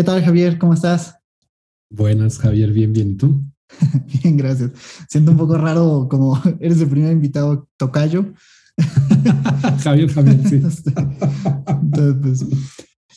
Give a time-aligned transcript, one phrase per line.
[0.00, 0.58] ¿Qué tal, Javier?
[0.58, 1.18] ¿Cómo estás?
[1.90, 2.72] Buenas, Javier.
[2.72, 3.10] Bien, bien.
[3.10, 3.44] ¿Y tú?
[4.22, 4.70] bien, gracias.
[5.10, 8.32] Siento un poco raro como eres el primer invitado tocayo.
[9.84, 10.62] Javier, Javier, sí.
[11.82, 12.46] Entonces, pues,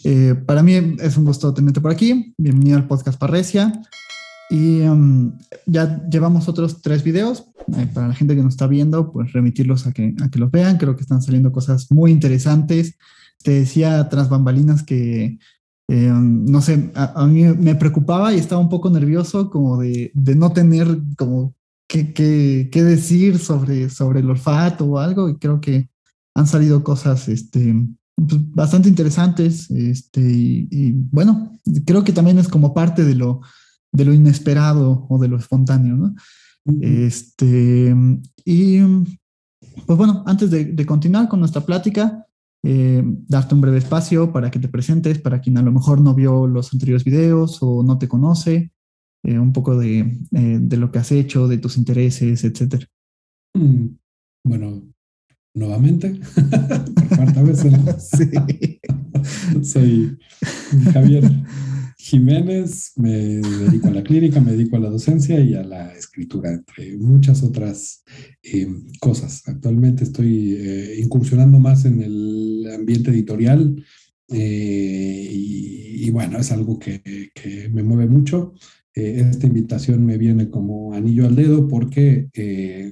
[0.04, 2.36] eh, para mí es un gusto tenerte por aquí.
[2.38, 3.82] Bienvenido al podcast Parresia.
[4.50, 7.46] Y um, ya llevamos otros tres videos.
[7.78, 10.52] Eh, para la gente que nos está viendo, pues remitirlos a que, a que los
[10.52, 10.78] vean.
[10.78, 12.98] Creo que están saliendo cosas muy interesantes.
[13.42, 15.38] Te decía tras bambalinas que,
[15.96, 20.36] eh, no sé, a, mí me preocupaba y estaba un poco nervioso como de, de
[20.36, 21.54] no tener como
[21.88, 25.30] qué, qué, qué, decir sobre, sobre el olfato o algo.
[25.30, 25.90] Y creo que
[26.36, 27.76] han salido cosas este,
[28.16, 29.70] pues, bastante interesantes.
[29.70, 33.42] Este, y, y bueno, creo que también es como parte de lo
[33.92, 36.16] de lo inesperado o de lo espontáneo, ¿no?
[36.82, 37.96] Este,
[38.44, 38.80] y
[39.86, 42.26] pues bueno, antes de, continuar con nuestra plática,
[42.64, 46.16] eh, darte un breve espacio para que te presentes, para quien a lo mejor no
[46.16, 48.72] vio los anteriores videos o no te conoce,
[49.24, 50.00] eh, un poco de,
[50.32, 52.88] eh, de, lo que has hecho, de tus intereses, etcétera.
[53.54, 53.88] Mm,
[54.46, 54.82] bueno,
[55.54, 56.20] nuevamente,
[56.96, 57.60] por cuarta vez.
[58.00, 58.80] sí.
[59.62, 60.18] Soy
[60.92, 61.24] Javier
[62.14, 66.52] Jiménez, me dedico a la clínica, me dedico a la docencia y a la escritura,
[66.52, 68.04] entre muchas otras
[68.44, 68.68] eh,
[69.00, 69.42] cosas.
[69.48, 73.84] Actualmente estoy eh, incursionando más en el ambiente editorial
[74.30, 78.54] eh, y, bueno, es algo que, que me mueve mucho.
[78.96, 82.30] Esta invitación me viene como anillo al dedo porque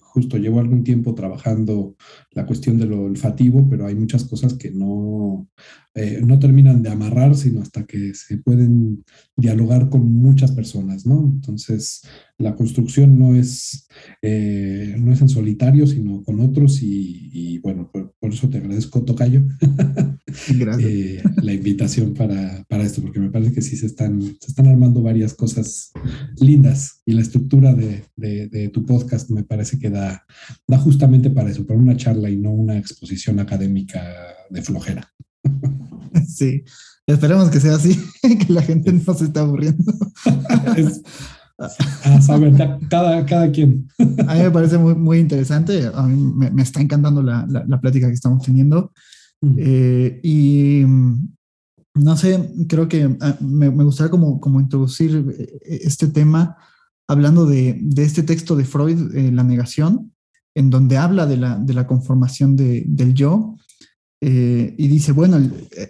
[0.01, 1.95] justo llevo algún tiempo trabajando
[2.31, 5.47] la cuestión de lo olfativo, pero hay muchas cosas que no,
[5.94, 9.03] eh, no terminan de amarrar, sino hasta que se pueden
[9.35, 11.31] dialogar con muchas personas, ¿no?
[11.34, 12.01] Entonces,
[12.41, 13.88] la construcción no es,
[14.22, 19.44] eh, no es en solitario, sino con otros y, bueno, por, eso te agradezco, Tocayo,
[20.80, 24.68] eh, la invitación para, para, esto, porque me parece que sí se están, se están
[24.68, 25.91] armando varias cosas
[26.40, 30.25] lindas y la estructura de, de, tu podcast me parece que da,
[30.68, 34.01] da justamente para eso, para una charla y no una exposición académica
[34.50, 35.12] de flojera.
[36.28, 36.63] Sí,
[37.07, 39.94] esperemos que sea así, que la gente no se esté aburriendo.
[42.04, 42.54] a saber,
[42.90, 43.88] cada, cada quien.
[44.28, 48.08] A mí me parece muy, muy interesante, a mí me, está encantando la, la, plática
[48.08, 48.92] que estamos teniendo.
[49.42, 49.56] Mm.
[49.58, 51.36] Eh, y mm,
[51.96, 56.58] no sé, creo que ah, me, me, gustaría como, como introducir eh, este tema
[57.08, 60.14] hablando de, de este texto de Freud, eh, La negación,
[60.56, 63.56] en donde habla de la, de la conformación de, del yo
[64.22, 65.38] eh, y dice, bueno,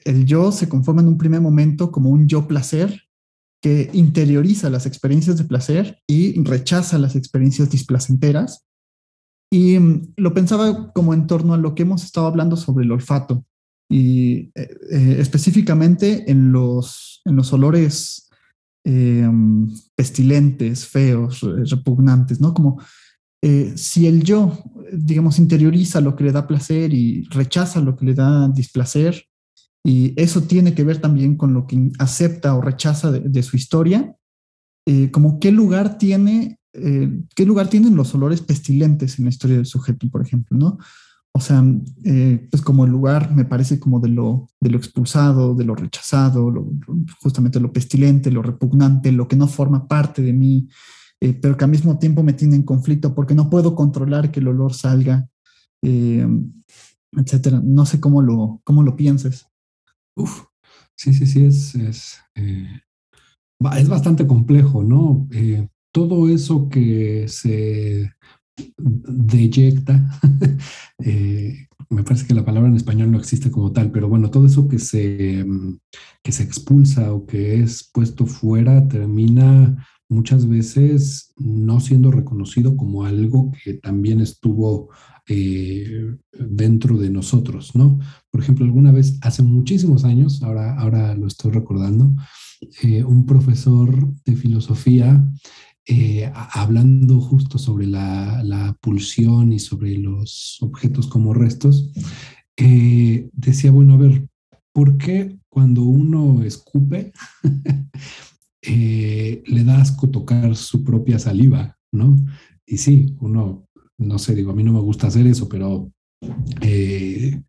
[0.05, 3.03] el, yo se conforma en un primer momento como un yo placer
[3.61, 8.65] que interioriza las experiencias de placer y rechaza las experiencias displacenteras.
[9.51, 12.91] Y mm, lo pensaba como en torno a lo que hemos estado hablando sobre el
[12.91, 13.45] olfato
[13.89, 18.27] y eh, eh, específicamente en los, en los olores
[19.95, 22.51] pestilentes, feos, repugnantes, ¿no?
[22.51, 22.81] Como
[23.43, 24.55] eh, si el yo,
[24.93, 29.25] digamos, interioriza lo que le da placer y rechaza lo que le da displacer,
[29.83, 34.15] y eso tiene que ver también con lo que acepta o rechaza de, su historia,
[34.85, 39.57] eh, como qué lugar tiene, eh, qué lugar tienen los olores pestilentes en la historia
[39.57, 40.77] del sujeto, por ejemplo, ¿no?
[41.33, 41.63] O sea,
[42.03, 46.53] pues como el lugar, me parece como de lo, de lo expulsado, de lo rechazado,
[47.21, 50.67] justamente lo pestilente, lo repugnante, lo que no forma parte de mí,
[51.23, 54.39] eh, pero que al mismo tiempo me tiene en conflicto porque no puedo controlar que
[54.39, 55.29] el olor salga,
[55.83, 56.27] eh,
[57.11, 57.61] etcétera.
[57.63, 59.45] No sé cómo lo, cómo lo pienses.
[60.15, 60.43] Uf,
[60.95, 62.81] sí, sí, sí, es, es, eh,
[63.77, 65.27] es bastante complejo, ¿no?
[65.93, 68.11] todo eso que se
[68.77, 70.09] deyecta,
[71.89, 74.67] me parece que la palabra en español no existe como tal, pero bueno, todo eso
[74.67, 75.45] que se,
[76.23, 83.05] que se expulsa o que es puesto fuera termina muchas veces no siendo reconocido como
[83.05, 84.89] algo que también estuvo
[85.27, 87.97] eh, dentro de nosotros, ¿no?
[88.29, 92.13] Por ejemplo, alguna vez, hace muchísimos años, ahora, ahora lo estoy recordando,
[92.83, 95.25] eh, un profesor de filosofía,
[95.87, 101.91] eh, hablando justo sobre la, la, pulsión y sobre los objetos como restos,
[102.57, 104.27] decía, bueno, a ver,
[104.73, 107.11] ¿por qué cuando uno escupe
[108.61, 112.15] eh, le da asco tocar su propia saliva, ¿no?
[112.65, 113.67] Y sí, uno,
[113.97, 115.91] no sé, digo, a mí no me gusta hacer eso, pero
[116.61, 117.41] eh,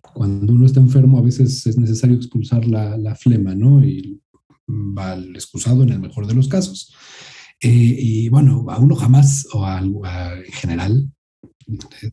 [0.00, 3.84] cuando uno está enfermo a veces es necesario expulsar la, flema, ¿no?
[3.84, 4.20] Y
[4.68, 6.92] va al excusado en el mejor de los casos.
[7.60, 11.10] Eh, y bueno, a uno jamás, o a, en general,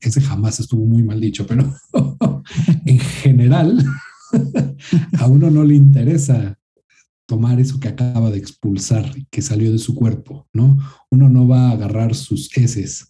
[0.01, 1.73] ese jamás estuvo muy mal dicho, pero
[2.85, 3.83] en general,
[5.19, 6.56] a uno no le interesa
[7.27, 10.77] tomar eso que acaba de expulsar, que salió de su cuerpo, ¿no?
[11.11, 13.09] Uno no va a agarrar sus heces.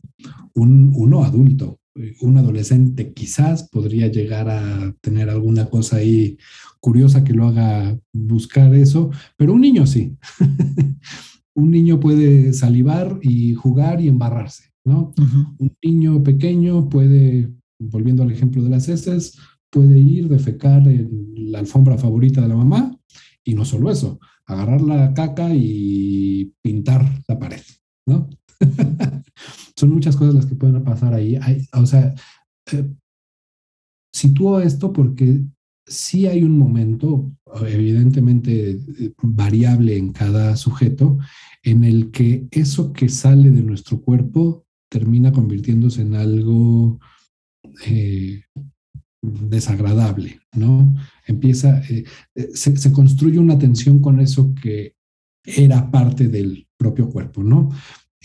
[0.53, 1.79] Un, uno adulto,
[2.21, 6.37] un adolescente quizás podría llegar a tener alguna cosa ahí
[6.79, 10.17] curiosa que lo haga buscar eso, pero un niño sí.
[11.55, 15.13] un niño puede salivar y jugar y embarrarse, ¿no?
[15.59, 19.37] Un niño pequeño puede, volviendo al ejemplo de las heces,
[19.69, 22.96] puede ir, defecar en la alfombra favorita de la mamá
[23.47, 27.61] y no solo eso, agarrar la caca y pintar la pared,
[28.05, 28.29] ¿no?
[29.77, 31.39] Son muchas cosas las que pueden pasar ahí.
[31.71, 32.13] o sea,
[32.73, 32.93] eh,
[34.13, 35.45] sitúo esto porque
[35.85, 37.31] sí hay un momento,
[37.65, 38.81] evidentemente
[39.23, 41.17] variable en cada sujeto,
[41.63, 46.99] en el que eso que sale de nuestro cuerpo termina convirtiéndose en algo
[47.85, 48.41] eh,
[49.49, 50.95] desagradable, ¿no?
[51.25, 52.05] Empieza, eh,
[52.53, 54.95] se, se, construye una tensión con eso que
[55.43, 57.69] era parte del propio cuerpo, ¿no?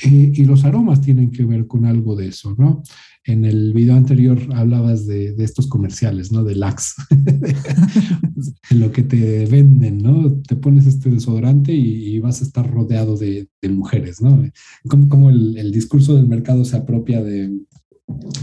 [0.04, 2.82] Eh, y los aromas tienen que ver con algo de eso, ¿no?
[3.25, 6.43] En el video anterior hablabas de, estos comerciales, ¿no?
[6.43, 6.94] De Lax,
[8.70, 10.40] lo que te venden, ¿no?
[10.40, 14.43] Te pones este desodorante y, vas a estar rodeado de, mujeres, ¿no?
[14.88, 17.52] Como, como el, discurso del mercado se apropia de,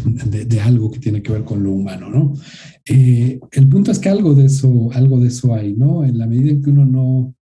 [0.05, 2.33] de, algo que tiene que ver con lo humano, ¿no?
[2.85, 6.03] Eh, el punto es que algo de eso, algo de eso hay, ¿no?
[6.03, 7.35] En la medida en que uno no,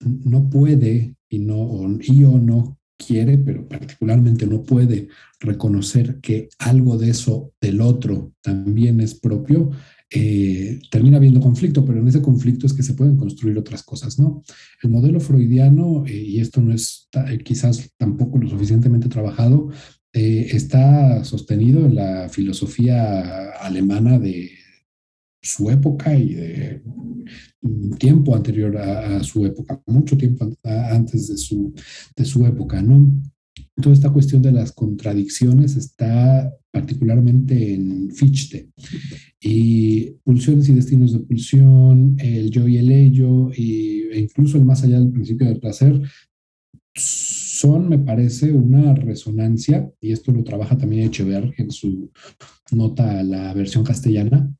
[0.00, 5.08] no puede y no, y o no quiere, pero particularmente no puede
[5.40, 9.70] reconocer que algo de eso del otro también es propio,
[10.12, 14.18] eh, termina habiendo conflicto, pero en ese conflicto es que se pueden construir otras cosas,
[14.18, 14.42] ¿no?
[14.82, 17.08] El modelo freudiano, eh, y esto no es
[17.44, 19.70] quizás tampoco lo suficientemente trabajado,
[20.12, 24.50] está sostenido en la filosofía alemana de
[25.42, 26.82] su época y de
[27.98, 31.72] tiempo anterior a, su época, mucho tiempo antes de su,
[32.16, 33.10] de su época, ¿no?
[33.80, 38.70] Toda esta cuestión de las contradicciones está particularmente en Fichte.
[39.40, 44.64] Y pulsiones y destinos de pulsión, el yo y el ello, y, e incluso el
[44.64, 46.00] más allá del principio del placer,
[47.60, 52.10] son, me parece, una resonancia, y esto lo trabaja también Echever en su
[52.72, 54.50] nota a la versión castellana,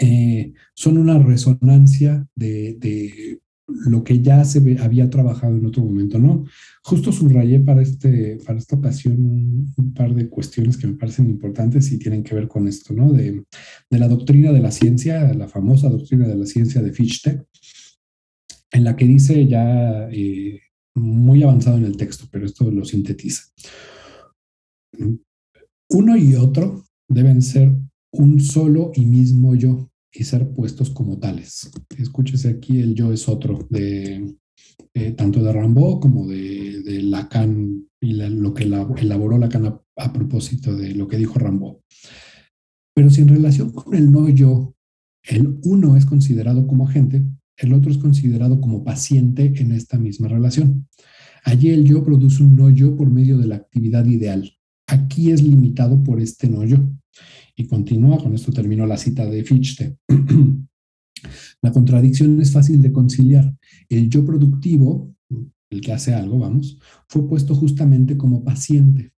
[0.00, 3.38] eh, son una resonancia de,
[3.86, 6.44] lo que ya se había trabajado en otro momento, ¿no?
[6.82, 11.92] Justo subrayé para, este, para esta ocasión un, par de cuestiones que me parecen importantes
[11.92, 13.12] y tienen que ver con esto, ¿no?
[13.12, 13.44] De,
[13.90, 17.44] la doctrina de la ciencia, la famosa doctrina de la ciencia de Fichte,
[18.72, 20.60] en la que dice ya eh,
[20.94, 23.44] muy avanzado en el texto, pero esto lo sintetiza.
[25.90, 27.72] Uno y otro deben ser
[28.12, 31.70] un solo y mismo yo y ser puestos como tales.
[31.96, 34.36] Escúchese aquí, el yo es otro, de
[34.94, 40.76] eh, tanto de Rambo como de, Lacan y lo que elaboró Lacan a, a, propósito
[40.76, 41.82] de lo que dijo Rambo.
[42.94, 44.74] Pero si en relación con el no yo,
[45.22, 47.24] el uno es considerado como agente,
[47.60, 50.88] el otro es considerado como paciente en esta misma relación.
[51.44, 54.50] Allí el yo produce un no yo por medio de la actividad ideal.
[54.86, 56.78] Aquí es limitado por este no yo.
[57.54, 59.98] Y continúa, con esto terminó la cita de Fichte.
[61.62, 63.54] la contradicción es fácil de conciliar.
[63.90, 65.14] El yo productivo,
[65.68, 69.12] el que hace algo, vamos, fue puesto justamente como paciente.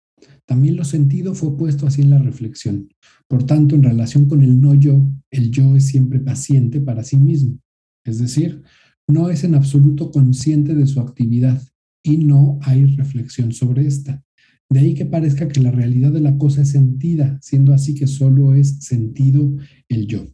[0.47, 2.89] También lo sentido fue puesto así en la reflexión.
[3.29, 7.19] Por tanto, en relación con el no yo, el yo es siempre paciente para sí
[7.19, 7.59] mismo.
[8.05, 8.63] Es decir,
[9.09, 11.61] no es en absoluto consciente de su actividad
[12.03, 14.23] y no hay reflexión sobre esta.
[14.69, 18.07] De ahí que parezca que la realidad de la cosa es sentida, siendo así que
[18.07, 19.57] solo es sentido
[19.89, 20.27] el yo.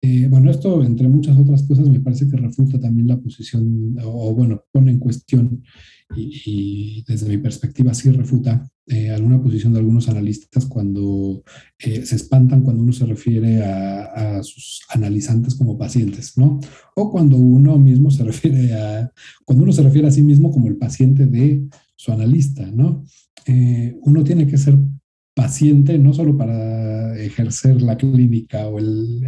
[0.00, 4.34] Eh, bueno, esto, entre muchas otras cosas, me parece que refuta también la posición, o,
[4.34, 5.62] bueno, pone en cuestión,
[6.14, 11.42] y, desde mi perspectiva sí refuta eh, alguna posición de algunos analistas cuando
[11.78, 16.60] eh, se espantan cuando uno se refiere a, a, sus analizantes como pacientes, ¿no?
[16.96, 19.10] O cuando uno mismo se refiere a,
[19.44, 23.04] cuando uno se refiere a sí mismo como el paciente de su analista, ¿no?
[23.46, 24.78] Eh, uno tiene que ser
[25.34, 29.20] paciente no solo para ejercer la clínica o el,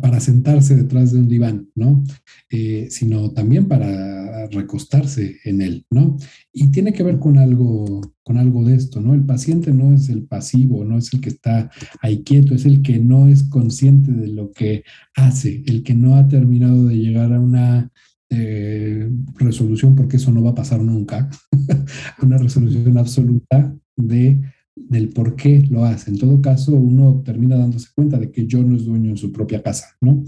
[0.00, 2.04] para sentarse detrás de un diván, ¿no?
[2.50, 6.16] Eh, sino también para recostarse en él, ¿no?
[6.52, 9.14] Y tiene que ver con algo, con algo de esto, ¿no?
[9.14, 12.82] El paciente no es el pasivo, no es el que está ahí quieto, es el
[12.82, 17.32] que no es consciente de lo que hace, el que no ha terminado de llegar
[17.32, 17.90] a una
[18.30, 21.30] eh, resolución, porque eso no va a pasar nunca,
[22.22, 24.40] una resolución absoluta de
[24.76, 26.10] del por qué lo hace.
[26.10, 29.30] En todo caso, uno termina dándose cuenta de que yo no es dueño en su
[29.30, 30.24] propia casa, ¿no?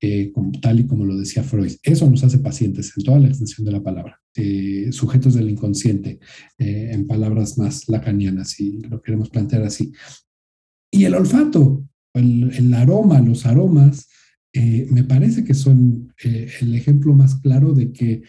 [0.00, 1.72] Eh, tal y como lo decía Freud.
[1.82, 6.20] Eso nos hace pacientes en toda la extensión de la palabra, eh, sujetos del inconsciente,
[6.58, 9.92] eh, en palabras más lacanianas, si lo queremos plantear así.
[10.90, 14.08] Y el olfato, el aroma, los aromas,
[14.54, 18.22] me parece que son el ejemplo más claro de que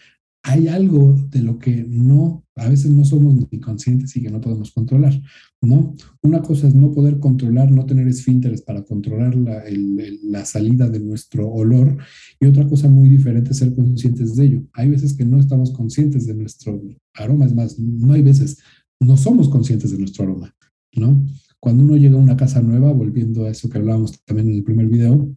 [0.46, 4.42] hay algo de lo que no, a veces no somos ni conscientes y que no
[4.42, 5.18] podemos controlar,
[5.62, 5.96] ¿no?
[6.22, 11.50] Una cosa es no poder controlar, no tener esfínteres para controlar la, salida de nuestro
[11.50, 11.96] olor
[12.38, 14.62] y otra cosa muy diferente es ser conscientes de ello.
[14.74, 16.78] Hay veces que no estamos conscientes de nuestro
[17.14, 18.58] aroma, es más, no hay veces,
[19.00, 20.54] no somos conscientes de nuestro aroma,
[20.94, 21.24] ¿no?
[21.58, 24.64] Cuando uno llega a una casa nueva, volviendo a eso que hablábamos también en el
[24.64, 25.34] primer video,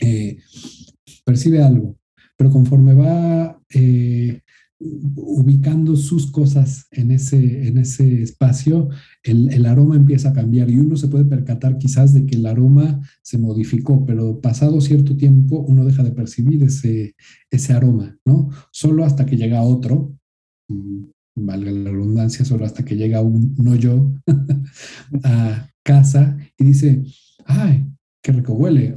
[0.00, 0.38] eh,
[1.26, 1.99] percibe algo,
[2.40, 4.40] pero conforme va eh,
[4.78, 8.88] ubicando sus cosas en ese, en ese espacio,
[9.22, 12.98] el, aroma empieza a cambiar y uno se puede percatar quizás de que el aroma
[13.20, 17.14] se modificó, pero pasado cierto tiempo uno deja de percibir ese,
[17.50, 18.48] ese aroma, ¿no?
[18.72, 20.16] Solo hasta que llega otro,
[20.68, 21.02] mm,
[21.36, 24.14] valga la redundancia, solo hasta que llega un no yo
[25.24, 27.04] a casa y dice,
[27.44, 27.86] ay,
[28.22, 28.94] qué rico huele,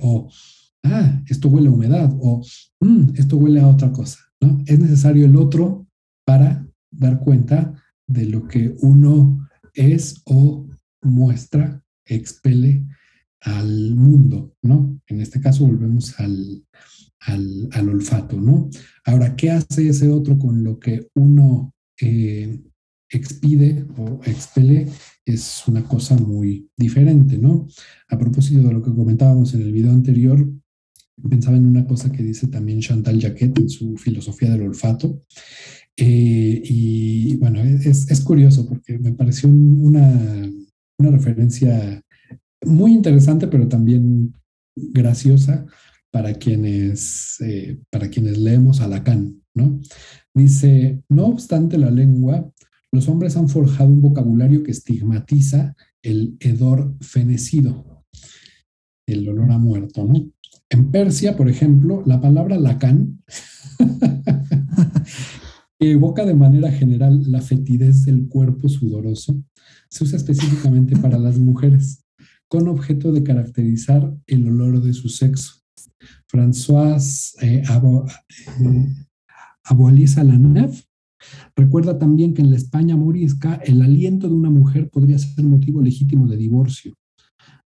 [0.83, 2.41] ah, esto huele a humedad o
[2.79, 4.61] mm, esto huele a otra cosa, ¿no?
[4.65, 5.87] Es necesario el otro
[6.25, 7.73] para dar cuenta
[8.07, 10.67] de lo que uno es o
[11.01, 12.85] muestra, expele
[13.41, 14.99] al mundo, ¿no?
[15.07, 16.65] En este caso volvemos al,
[17.19, 18.69] al, olfato, ¿no?
[19.05, 22.61] Ahora, ¿qué hace ese otro con lo que uno eh,
[23.09, 24.87] expide o expele?
[25.25, 27.67] Es una cosa muy diferente, ¿no?
[28.09, 30.45] A propósito de lo que comentábamos en el video anterior,
[31.29, 35.23] pensaba en una cosa que dice también Chantal Jacquet en su filosofía del olfato.
[35.95, 40.49] Eh, y bueno, es, es, curioso porque me pareció una,
[40.97, 42.01] una referencia
[42.65, 44.33] muy interesante, pero también
[44.75, 45.65] graciosa
[46.11, 49.81] para quienes, eh, para quienes leemos a Lacan, ¿no?
[50.33, 52.51] Dice, no obstante la lengua,
[52.91, 58.03] los hombres han forjado un vocabulario que estigmatiza el hedor fenecido,
[59.07, 60.32] el olor a muerto, ¿no?
[60.73, 63.21] En Persia, por ejemplo, la palabra lacan
[65.79, 69.39] que evoca de manera general la fetidez del cuerpo sudoroso,
[69.87, 72.03] se usa específicamente para las mujeres,
[72.47, 75.61] con objeto de caracterizar el olor de su sexo.
[76.27, 77.63] François eh, eh
[81.55, 85.83] recuerda también que en la España morisca el aliento de una mujer podría ser motivo
[85.83, 86.95] legítimo de divorcio.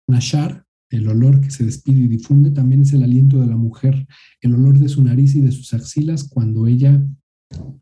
[0.09, 4.07] Nashar el olor que se despide y difunde también es el aliento de la mujer,
[4.41, 7.05] el olor de su nariz y de sus axilas cuando ella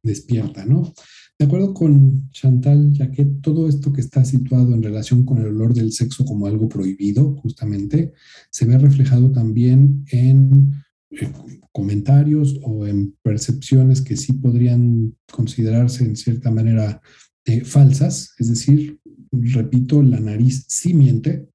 [0.04, 0.94] despierta, ¿no?
[1.38, 5.74] De acuerdo con Chantal que todo esto que está situado en relación con el olor
[5.74, 8.14] del sexo como algo prohibido, justamente,
[8.50, 10.72] se ve reflejado también en
[11.12, 11.32] eh,
[11.74, 17.02] comentarios o en percepciones que sí podrían considerarse en cierta manera
[17.44, 19.00] eh, falsas, es decir,
[19.32, 21.50] repito, la nariz sí miente,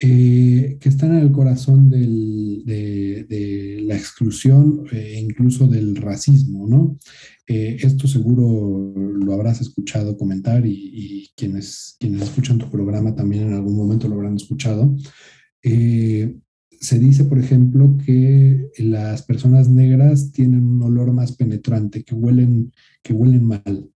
[0.00, 6.98] eh, que están en el corazón de, la exclusión e incluso del racismo, ¿no?
[7.46, 13.54] Eh, esto seguro lo habrás escuchado comentar y, quienes, quienes escuchan tu programa también en
[13.54, 14.96] algún momento lo habrán escuchado.
[15.62, 22.72] se dice, por ejemplo, que las personas negras tienen un olor más penetrante, que huelen,
[23.02, 23.93] que huelen mal.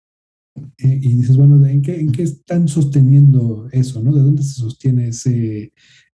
[0.79, 4.03] Y dices, bueno, ¿en qué, ¿en qué están sosteniendo eso?
[4.03, 4.15] ¿no?
[4.15, 5.73] ¿De dónde se sostiene ese,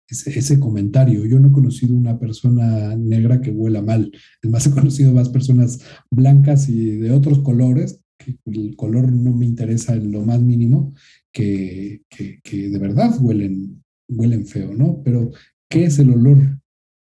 [0.08, 1.26] ese, comentario?
[1.26, 4.10] Yo no he conocido una persona negra que huela mal.
[4.42, 9.34] Es más, he conocido más personas blancas y de otros colores, que el color no
[9.34, 10.94] me interesa en lo más mínimo,
[11.32, 15.02] que, que, que de verdad huelen, huelen feo, ¿no?
[15.02, 15.30] Pero,
[15.68, 16.60] ¿qué es el olor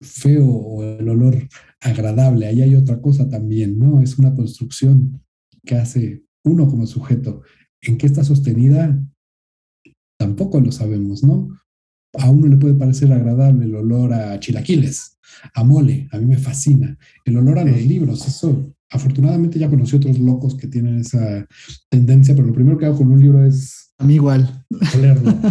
[0.01, 1.47] feo o el olor
[1.79, 2.47] agradable?
[2.47, 4.01] Ahí hay otra cosa también, ¿no?
[4.01, 5.21] Es una construcción
[5.65, 7.41] que hace uno como sujeto.
[7.81, 8.97] ¿En qué está sostenida?
[10.17, 11.49] Tampoco lo sabemos, ¿no?
[12.17, 15.17] A uno le puede parecer agradable el olor a chilaquiles,
[15.53, 16.97] a mole, a mí me fascina.
[17.25, 21.45] El olor a los libros, eso, afortunadamente ya conocí otros locos que tienen esa
[21.89, 23.93] tendencia, pero lo primero que hago con un libro es...
[23.97, 24.65] A mí igual.
[24.95, 25.33] Olerlo.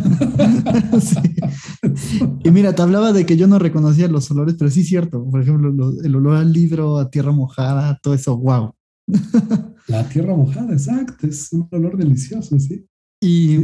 [2.45, 5.25] Y mira, te hablaba de que yo no reconocía los olores, pero sí es cierto.
[5.31, 8.75] Por ejemplo, el olor al libro, a tierra mojada, todo eso, wow.
[9.89, 12.87] La tierra mojada, exacto, es un olor delicioso, sí.
[13.21, 13.59] Y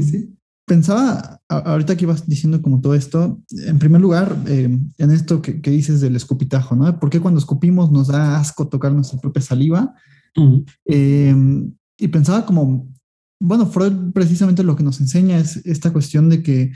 [0.66, 5.58] pensaba, ahorita que ibas diciendo como todo esto, en primer lugar, eh, en esto que,
[5.70, 7.00] dices del escupitajo, ¿no?
[7.00, 9.94] ¿Por qué cuando escupimos nos da asco tocar nuestra propia saliva?
[10.84, 11.34] Eh,
[11.98, 12.88] y pensaba como,
[13.40, 16.72] bueno, Freud precisamente lo que nos enseña es esta cuestión de que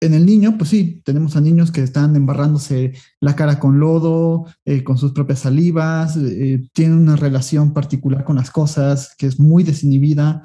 [0.00, 4.46] en el niño, pues sí, tenemos a niños que están embarrándose la cara con lodo,
[4.64, 9.40] eh, con sus propias salivas, eh, tienen una relación particular con las cosas que es
[9.40, 10.42] muy desinhibida.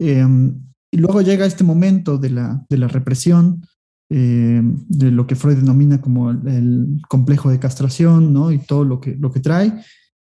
[0.00, 0.60] Em,
[0.90, 3.64] y luego llega este momento de la, de la represión,
[4.10, 8.50] em, de lo que Freud denomina como el, complejo de castración, ¿no?
[8.50, 9.72] Y todo lo que, lo que trae.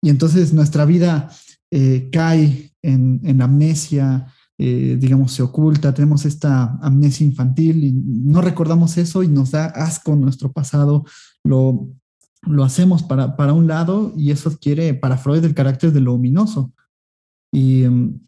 [0.03, 1.31] Y entonces nuestra vida
[1.71, 4.27] eh, cae en, en amnesia,
[4.63, 9.65] eh, digamos, se oculta, tenemos esta amnesia infantil y no recordamos eso y nos da
[9.65, 11.03] asco nuestro pasado,
[11.43, 11.89] lo,
[12.43, 16.13] lo hacemos para, para un lado y eso adquiere para Freud el carácter de lo
[16.13, 16.71] ominoso.
[17.51, 18.19] Y mm,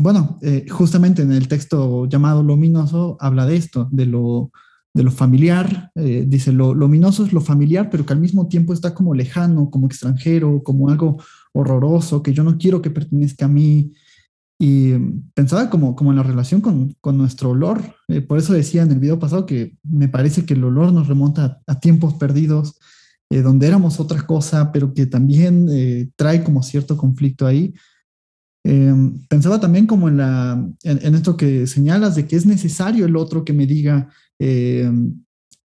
[0.00, 4.50] bueno, eh, justamente en el texto llamado Lo ominoso habla de esto, de lo,
[4.92, 8.48] de lo familiar, eh, dice, lo, lo ominoso es lo familiar, pero que al mismo
[8.48, 13.44] tiempo está como lejano, como extranjero, como algo horroroso, que yo no quiero que pertenezca
[13.44, 13.92] a mí,
[14.58, 14.94] y
[15.34, 17.82] pensaba como, como en la relación con, con nuestro olor.
[18.08, 21.08] Eh, por eso decía en el video pasado que me parece que el olor nos
[21.08, 22.78] remonta a, tiempos perdidos,
[23.30, 27.74] eh, donde éramos otra cosa, pero que también eh, trae como cierto conflicto ahí.
[29.28, 33.44] pensaba también como en, la, en, esto que señalas de que es necesario el otro
[33.44, 34.08] que me diga,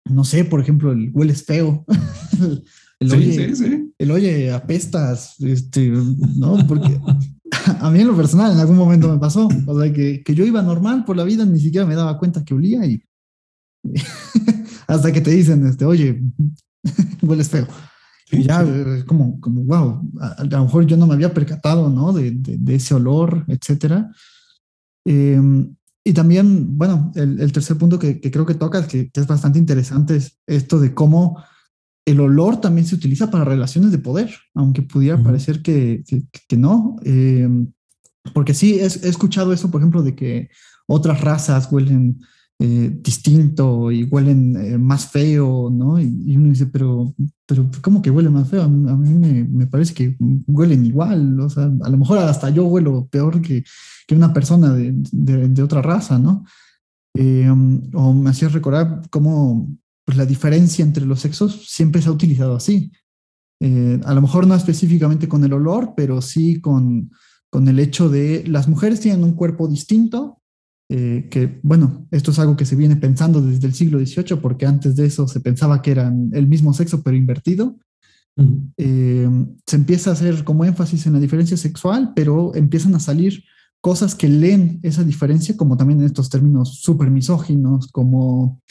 [0.05, 1.85] no sé, por ejemplo, el hueles feo.
[3.01, 3.93] el, sí, sí, sí.
[3.99, 5.93] el oye, apestas, este,
[6.37, 6.67] ¿no?
[6.67, 6.99] Porque
[7.81, 10.45] a mí en lo personal en algún momento me pasó, o sea, que, que yo
[10.45, 13.03] iba normal por la vida, ni siquiera me daba cuenta que olía y
[14.87, 16.23] hasta que te dicen, este, oye,
[17.23, 17.67] hueles feo.
[18.31, 22.13] Y ya, eh, como, como, wow, a, lo mejor yo no me había percatado, ¿no?
[22.13, 24.11] De, de, ese olor, etcétera.
[25.07, 29.21] Em, y también, bueno, el, el tercer punto que, que, creo que tocas, que, que,
[29.21, 31.43] es bastante interesante, es esto de cómo
[32.09, 36.03] el olor también se utiliza para relaciones de poder, aunque pudiera parecer que,
[36.49, 36.97] que, no.
[37.05, 37.71] Em,
[38.33, 40.49] porque sí, he, escuchado eso, por ejemplo, de que
[40.87, 42.21] otras razas huelen
[42.59, 46.01] eh, distinto y huelen eh, más feo, ¿no?
[46.01, 47.15] Y, uno dice, pero,
[47.47, 48.63] pero ¿cómo que huele más feo?
[48.63, 50.17] A mí, me, me, parece que
[50.47, 53.65] huelen igual, o sea, a lo mejor hasta yo huelo peor que,
[54.07, 56.45] que una persona de, de, otra raza, ¿no?
[57.15, 59.69] Em, o me hacía recordar cómo
[60.09, 62.93] pues la diferencia entre los sexos siempre se ha utilizado así.
[63.61, 67.11] Eh, a lo mejor no específicamente con el olor, pero sí con,
[67.51, 70.41] con el hecho de las mujeres tienen un cuerpo distinto,
[70.89, 74.65] eh, que bueno, esto es algo que se viene pensando desde el siglo XVIII, porque
[74.65, 77.77] antes de eso se pensaba que eran el mismo sexo, pero invertido.
[78.79, 79.29] Eh,
[79.67, 83.45] se empieza a hacer como énfasis en la diferencia sexual, pero empiezan a salir
[83.83, 88.63] cosas que leen esa diferencia, como también en estos términos súper misóginos, como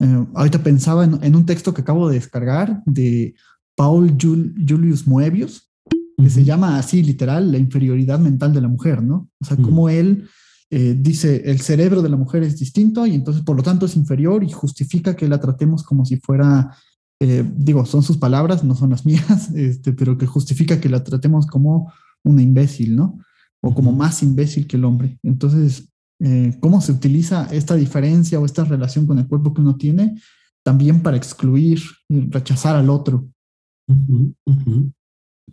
[0.00, 3.34] eh, ahorita pensaba en, un texto que acabo de descargar de
[3.76, 5.70] Paul Julius Moebius,
[6.16, 9.28] que se llama así literal, la inferioridad mental de la mujer, ¿no?
[9.40, 10.28] O sea, como él
[10.70, 13.96] eh, dice, el cerebro de la mujer es distinto y entonces por lo tanto es
[13.96, 16.74] inferior y justifica que la tratemos como si fuera,
[17.20, 21.04] eh, digo, son sus palabras, no son las mías, este, pero que justifica que la
[21.04, 21.92] tratemos como
[22.24, 23.18] una imbécil, ¿no?
[23.62, 25.18] O como más imbécil que el hombre.
[25.22, 25.89] Entonces,
[26.20, 30.20] eh, cómo se utiliza esta diferencia o esta relación con el cuerpo que uno tiene
[30.62, 33.28] también para excluir y rechazar al otro.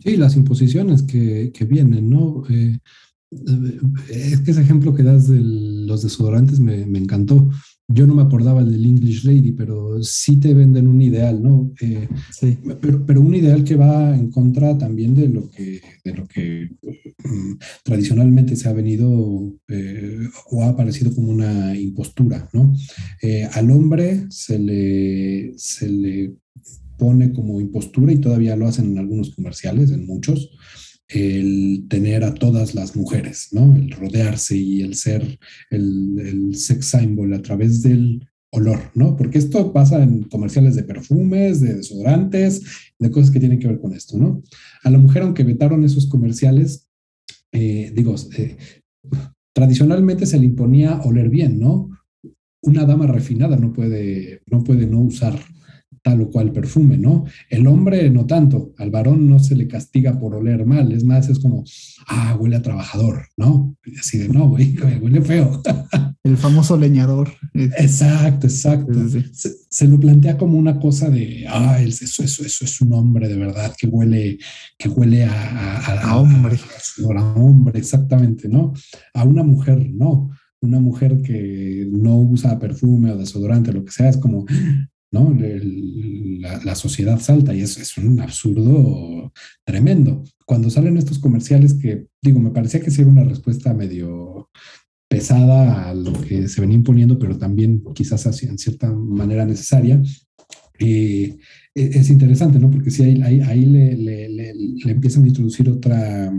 [0.00, 2.44] Sí, las imposiciones que, que vienen, ¿no?
[2.48, 2.78] Eh,
[3.30, 7.50] eh, es que ese ejemplo que das de los desodorantes me, me encantó
[7.90, 11.72] yo no me acordaba del English Lady, pero sí te venden un ideal, ¿no?
[11.80, 12.58] Eh, sí.
[12.82, 16.37] Pero, pero, un ideal que va en contra también de lo que, de lo que
[16.37, 16.37] mm,
[17.82, 22.74] tradicionalmente se ha venido eh, o ha aparecido como una impostura, ¿no?
[23.22, 26.34] Eh, al hombre se le, se le
[26.96, 30.50] pone como impostura y todavía lo hacen en algunos comerciales, en muchos,
[31.08, 33.74] el tener a todas las mujeres, ¿no?
[33.76, 35.38] El rodearse y el ser
[35.70, 39.16] el, el sex symbol a través del olor, ¿no?
[39.16, 42.62] Porque esto pasa en comerciales de perfumes, de desodorantes,
[42.98, 44.42] de cosas que tienen que ver con esto, ¿no?
[44.82, 46.87] A la mujer, aunque vetaron esos comerciales,
[47.52, 48.56] eh, digo, eh,
[49.54, 51.90] tradicionalmente se le imponía oler bien, ¿no?
[52.62, 55.38] Una dama refinada no puede, no puede no usar
[56.02, 57.24] tal o cual perfume, ¿no?
[57.48, 61.28] El hombre no tanto, al varón no se le castiga por oler mal, es más,
[61.28, 61.64] es como,
[62.08, 63.76] ah, huele a trabajador, ¿no?
[63.98, 65.62] Así de, no, güey, huele feo.
[66.24, 67.30] El famoso leñador.
[67.54, 69.00] Exacto, exacto.
[69.70, 73.36] Se, lo plantea como una cosa de, ah, eso, eso, eso es un hombre de
[73.36, 74.38] verdad que huele,
[74.76, 76.58] que huele a, a, hombre.
[77.16, 78.74] A, a hombre, exactamente, ¿no?
[79.14, 80.30] A una mujer, no
[80.60, 84.44] una mujer que no usa perfume o desodorante, lo que sea, es como,
[85.10, 85.34] ¿no?
[86.40, 89.32] la, sociedad salta y eso es un absurdo
[89.64, 90.22] tremendo.
[90.46, 94.50] Cuando salen estos comerciales que, digo, me parecía que sí era una respuesta medio
[95.08, 100.00] pesada a lo que se venía imponiendo, pero también quizás en cierta manera necesaria.
[100.78, 101.36] Eh,
[101.74, 102.70] e, es interesante, ¿no?
[102.70, 106.32] Porque si ahí, ahí, le, le, le, empiezan a introducir otra,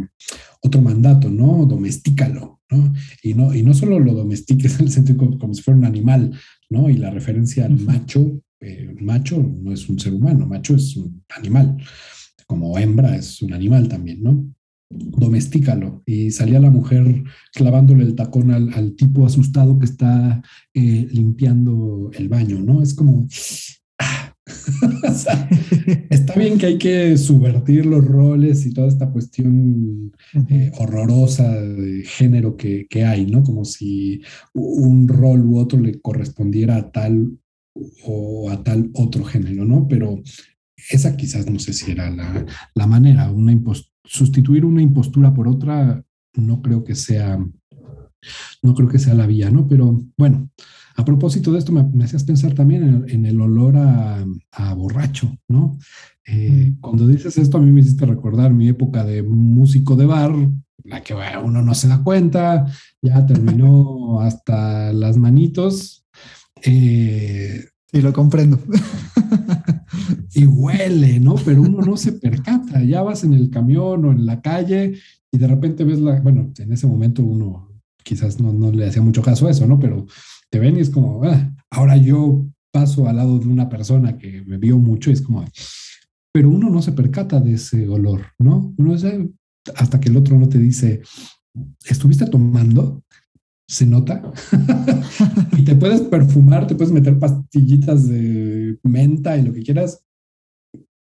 [0.61, 1.65] otro mandato, ¿no?
[1.65, 2.93] Domestícalo, ¿no?
[3.23, 6.31] Y no, y no solo lo domestiques en el sentido como, si fuera un animal,
[6.69, 6.89] ¿no?
[6.89, 11.23] Y la referencia al macho, eh, macho no es un ser humano, macho es un
[11.35, 11.77] animal,
[12.47, 14.45] como hembra es un animal también, ¿no?
[14.89, 16.01] domestícalo.
[16.05, 20.41] Y salía la mujer clavándole el tacón al, tipo asustado que está
[20.73, 22.81] eh, limpiando el baño, ¿no?
[22.81, 23.27] Es como,
[26.09, 30.11] está bien que hay que subvertir los roles y toda esta cuestión
[30.49, 33.43] eh, horrorosa de género que, hay, ¿no?
[33.43, 34.21] Como si
[34.53, 37.37] un rol u otro le correspondiera a tal
[38.03, 39.87] o a tal otro género, ¿no?
[39.87, 40.21] Pero
[40.89, 43.57] esa quizás no sé si era la, manera, una
[44.03, 46.03] sustituir una impostura por otra,
[46.35, 47.37] no creo que sea,
[48.63, 49.67] no creo que sea la vía, ¿no?
[49.67, 50.49] Pero bueno,
[50.95, 55.77] a propósito de esto, me, hacías pensar también en, el olor a, borracho, ¿no?
[56.25, 56.79] Eh, mm.
[56.81, 60.33] cuando dices esto, a mí me hiciste recordar mi época de músico de bar,
[60.83, 62.65] la que uno no se da cuenta,
[63.01, 65.98] ya terminó hasta las manitos.
[66.63, 68.59] Eh, sí, lo comprendo.
[70.33, 71.35] y huele, ¿no?
[71.35, 74.93] Pero uno no se percata, ya vas en el camión o en la calle
[75.31, 77.69] y de repente ves la, bueno, en ese momento uno
[78.03, 79.79] quizás no, no le hacía mucho caso a eso, ¿no?
[79.79, 80.05] Pero
[80.49, 84.43] te ven y es como, ah, ahora yo paso al lado de una persona que
[84.43, 85.45] me vio mucho y es como,
[86.31, 88.73] pero uno no se percata de ese olor, ¿no?
[88.77, 89.05] Uno es
[89.75, 91.01] hasta que el otro no te dice,
[91.85, 93.03] ¿estuviste tomando?
[93.69, 94.21] Se nota.
[95.57, 100.03] y te puedes perfumar, te puedes meter pastillitas de menta y lo que quieras.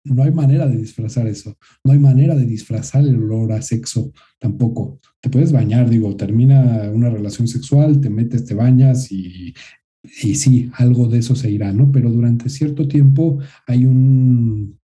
[0.06, 1.58] No hay manera de disfrazar eso.
[1.84, 6.92] No hay manera de disfrazar el olor a sexo tampoco te puedes bañar, digo, termina
[6.94, 9.56] una relación sexual, te metes, te bañas y,
[10.22, 11.92] y sí, algo de eso se irá, ¿no?
[11.92, 14.80] Pero durante cierto tiempo hay un,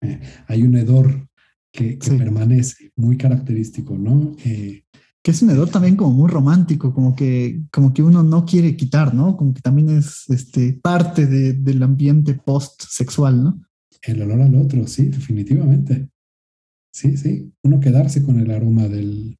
[0.00, 1.28] eh, hay un hedor
[1.72, 4.36] que, permanece, muy característico, ¿no?
[4.44, 4.84] Eh,
[5.22, 8.76] que es un hedor también como muy romántico, como que, como que uno no quiere
[8.76, 9.36] quitar, ¿no?
[9.36, 13.60] Como que también es este, parte del ambiente post-sexual, ¿no?
[14.02, 16.08] El olor al otro, sí, definitivamente.
[16.92, 19.38] Sí, sí, uno quedarse con el aroma del,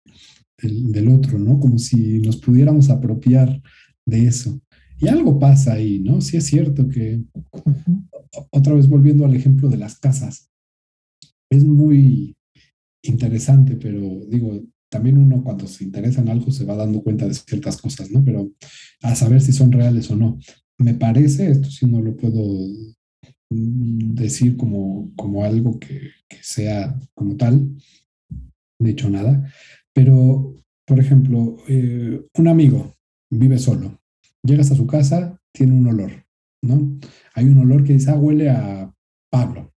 [0.59, 1.59] del, otro, ¿no?
[1.59, 3.63] Como si nos pudiéramos apropiar
[4.07, 4.61] de eso.
[4.99, 6.21] Y algo pasa ahí, ¿no?
[6.21, 7.25] Sí es cierto que,
[8.51, 10.51] otra vez volviendo al ejemplo de las casas,
[11.51, 12.37] es muy
[13.03, 17.35] interesante, pero digo, también uno cuando se interesa en algo se va dando cuenta de
[17.35, 18.23] ciertas cosas, ¿no?
[18.25, 18.51] Pero
[19.03, 20.39] a saber si son reales o no.
[20.79, 22.43] Me parece, esto sí no lo puedo
[23.51, 26.11] mm, decir como, como algo que,
[26.43, 27.77] sea como tal,
[28.79, 29.53] de hecho nada,
[29.93, 30.55] pero,
[30.87, 32.97] por ejemplo, eh, un amigo
[33.31, 34.01] vive solo,
[34.43, 36.25] llegas a su casa, tiene un olor,
[36.63, 36.99] ¿no?
[37.35, 38.93] Hay un olor que dice, ah, huele a
[39.31, 39.73] Pablo.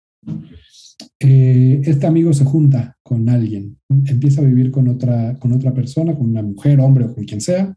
[1.24, 6.14] Eh, este amigo se junta con alguien, empieza a vivir con otra, con otra persona,
[6.14, 7.76] con una mujer, hombre o con quien sea.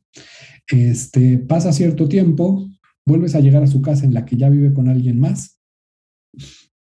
[0.68, 2.68] Este, pasa cierto tiempo,
[3.06, 5.60] vuelves a llegar a su casa en la que ya vive con alguien más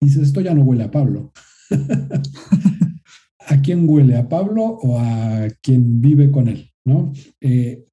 [0.01, 1.31] y dices, esto ya no huele a Pablo.
[3.47, 7.11] a quién huele, a Pablo o a quien vive con él, ¿no?
[7.41, 7.85] Eh,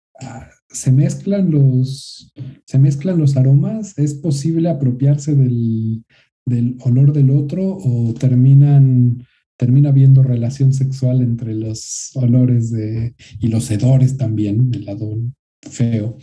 [0.69, 2.33] se mezclan los,
[2.67, 6.05] se mezclan los aromas, es posible apropiarse del,
[6.81, 13.71] olor del otro o terminan, termina habiendo relación sexual entre los olores de, y los
[13.71, 15.17] hedores también, el lado
[15.63, 16.17] feo,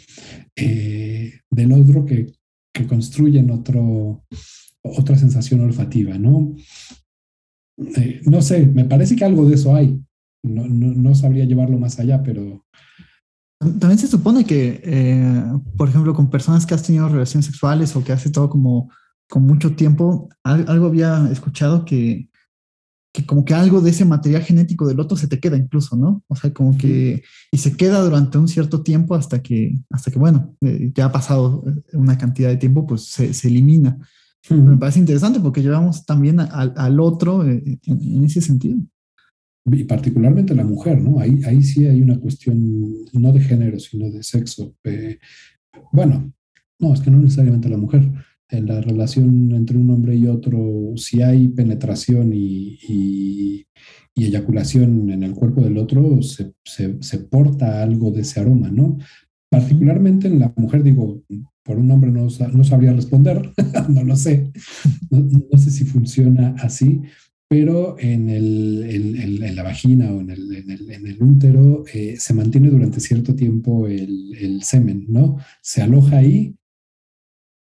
[0.55, 2.33] eh, del otro que,
[2.73, 4.23] que construyen otro,
[4.81, 6.55] otra sensación olfativa, ¿no?
[7.97, 9.99] Eh, no sé, me parece que algo de eso hay.
[10.43, 12.65] No, no, sabría llevarlo más allá, pero...
[13.59, 15.43] También se supone que, eh,
[15.77, 18.91] por ejemplo, con personas que has tenido relaciones sexuales o que hace todo como
[19.29, 22.29] con mucho tiempo, algo había escuchado que,
[23.13, 26.23] que como que algo de ese material genético del otro se te queda incluso, ¿no?
[26.27, 30.17] O sea, como que, y se queda durante un cierto tiempo hasta que, hasta que
[30.17, 33.97] bueno, eh, ya ha pasado una cantidad de tiempo, pues se, se elimina.
[34.49, 38.77] Me parece interesante porque llevamos también al, otro eh, en, ese sentido.
[39.65, 41.19] Y particularmente la mujer, ¿no?
[41.19, 44.75] Ahí, ahí sí hay una cuestión no de género, sino de sexo.
[44.83, 45.19] Eh,
[45.93, 46.33] bueno,
[46.79, 48.11] no, es que no necesariamente la mujer.
[48.53, 53.65] En la relación entre un hombre y otro, si hay penetración y, y,
[54.15, 58.97] eyaculación en el cuerpo del otro, se, se, porta algo de ese aroma, ¿no?
[59.49, 61.23] Particularmente en la mujer, digo,
[61.63, 63.51] por un hombre no, no sabría responder,
[63.89, 64.51] no lo sé,
[65.09, 67.01] no, sé si funciona así,
[67.47, 70.55] pero en, el, en, la vagina o en el,
[70.91, 75.37] en el útero eh, se mantiene durante cierto tiempo el, semen, ¿no?
[75.61, 76.55] Se aloja ahí,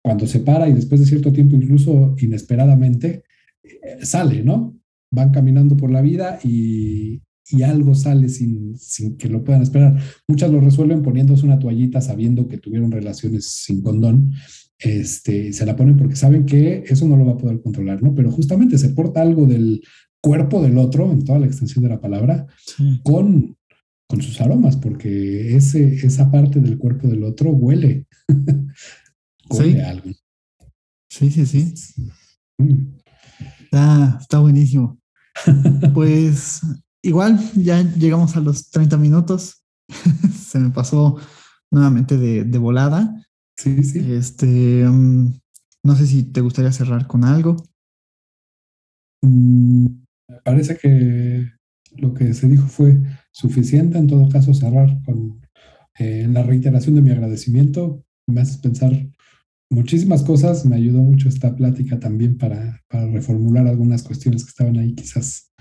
[0.02, 3.24] cuando se para y después de cierto tiempo, incluso inesperadamente,
[3.62, 4.76] eh, sale, ¿no?
[5.10, 9.98] Van caminando por la vida y, y algo sale sin, sin, que lo puedan esperar.
[10.28, 14.32] Muchas lo resuelven poniéndose una toallita sabiendo que tuvieron relaciones sin condón.
[14.78, 18.14] Este, se la ponen porque saben que eso no lo va a poder controlar, ¿no?
[18.14, 19.82] Pero justamente se porta algo del
[20.22, 22.46] cuerpo del otro, en toda la extensión de la palabra,
[23.02, 23.56] con,
[24.06, 28.06] con sus aromas, porque ese, esa parte del cuerpo del otro huele.
[29.58, 30.10] algo.
[31.08, 31.74] Sí, sí, sí.
[32.58, 32.96] Mm.
[33.64, 34.98] Está, está buenísimo.
[35.94, 36.60] Pues
[37.02, 39.64] igual ya llegamos a los 30 minutos.
[40.34, 41.16] Se me pasó
[41.70, 43.14] nuevamente de, volada.
[43.56, 44.12] Sí, sí.
[44.12, 45.32] Este, mm,
[45.84, 47.56] no sé si te gustaría cerrar con algo.
[49.22, 49.86] Mm,
[50.28, 51.50] me parece que
[51.96, 52.98] lo que se dijo fue
[53.32, 53.98] suficiente.
[53.98, 55.40] En todo caso, cerrar con
[55.98, 58.04] eh, la reiteración de mi agradecimiento.
[58.26, 58.92] Me haces pensar
[59.70, 60.66] muchísimas cosas.
[60.66, 65.52] Me ayudó mucho esta plática también para, reformular algunas cuestiones que estaban ahí quizás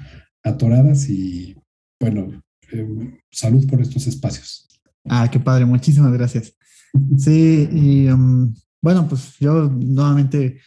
[0.43, 1.55] atoradas y
[1.99, 2.41] bueno,
[2.71, 4.67] eh, salud por estos espacios.
[5.07, 6.53] Ah, qué padre, muchísimas gracias.
[7.17, 10.59] Sí, y um, bueno, pues yo nuevamente,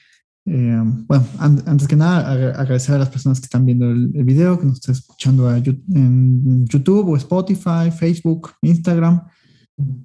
[0.46, 4.66] eh, bueno, antes que nada, agradecer a las personas que están viendo el, video, que
[4.66, 9.22] nos están escuchando en YouTube o Spotify, Facebook, Instagram.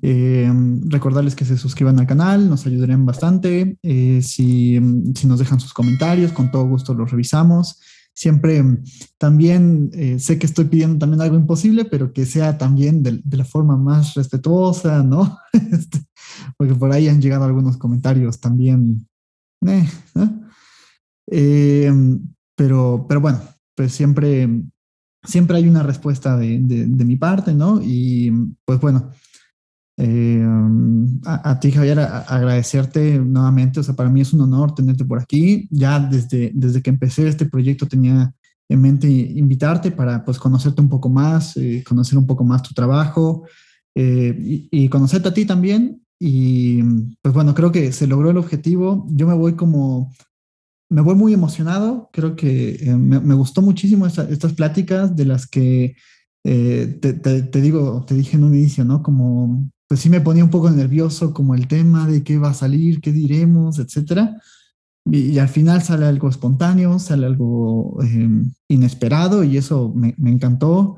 [0.01, 0.51] Eh,
[0.85, 3.77] recordarles que se suscriban al canal, nos ayudarían bastante.
[3.83, 7.79] si, si nos dejan sus comentarios, con todo gusto los revisamos
[8.17, 8.63] siempre
[9.19, 13.45] también eh, sé que estoy pidiendo también algo imposible, pero que sea también de, la
[13.45, 15.37] forma más respetuosa, ¿no?
[15.71, 15.99] Este,
[16.57, 19.07] porque por ahí han llegado algunos comentarios también.
[19.67, 19.87] Eh,
[21.31, 21.93] eh,
[22.55, 23.39] pero, pero bueno,
[23.75, 24.49] pues siempre,
[25.23, 27.79] siempre hay una respuesta de, de mi parte, ¿no?
[27.83, 28.31] Y
[28.65, 29.11] pues bueno,
[29.99, 30.45] eh,
[31.25, 33.79] a, ti, Javier, agradecerte nuevamente.
[33.79, 35.67] O sea, para mí es un honor tenerte por aquí.
[35.71, 38.33] Ya desde, desde que empecé este proyecto tenía
[38.69, 42.73] en mente invitarte para pues, conocerte un poco más, eh, conocer un poco más tu
[42.73, 43.47] trabajo
[43.95, 44.35] eh,
[44.71, 46.03] y, conocerte a ti también.
[46.19, 46.81] Y
[47.21, 49.07] pues bueno, creo que se logró el objetivo.
[49.09, 50.13] Yo me voy como,
[50.89, 52.09] me voy muy emocionado.
[52.13, 55.95] Creo que me, gustó muchísimo estas pláticas de las que
[56.43, 59.03] te, te, digo, te dije en un inicio, ¿no?
[59.03, 62.53] Como pues sí me ponía un poco nervioso como el tema de qué va a
[62.53, 64.37] salir, qué diremos, etcétera.
[65.05, 70.97] Y, al final sale algo espontáneo, sale algo em, inesperado y eso me, encantó.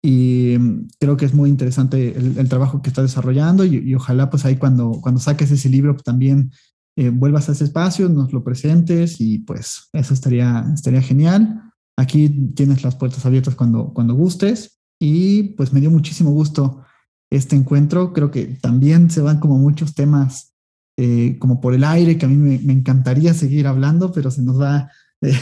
[0.00, 4.44] Y em, creo que es muy interesante el, trabajo que está desarrollando y, ojalá pues
[4.44, 6.52] ahí cuando, cuando saques ese libro pues, también
[6.96, 11.62] eh, vuelvas a ese espacio, nos lo presentes y pues eso estaría, estaría genial.
[11.96, 16.82] Aquí tienes las puertas abiertas cuando, cuando gustes y pues me dio muchísimo gusto
[17.30, 18.12] este encuentro.
[18.12, 20.54] Creo que también se van como muchos temas
[21.00, 24.60] eh, como por el aire, que a mí me, encantaría seguir hablando, pero se nos
[24.60, 24.90] va,
[25.22, 25.32] eh,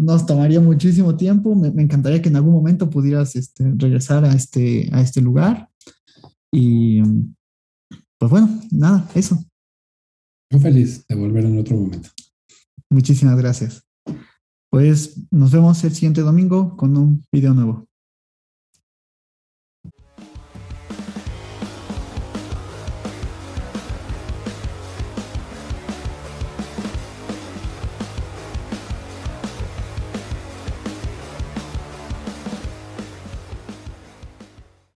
[0.00, 1.56] nos, tomaría muchísimo tiempo.
[1.56, 5.68] Me, encantaría que en algún momento pudieras este, regresar a este, a este lugar.
[6.52, 7.02] Y
[8.18, 9.42] pues bueno, nada, eso.
[10.52, 12.10] Muy feliz de volver en otro momento.
[12.90, 13.84] Muchísimas gracias.
[14.70, 17.89] Pues nos vemos el siguiente domingo con un video nuevo.